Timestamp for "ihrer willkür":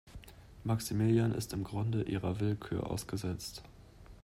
2.05-2.89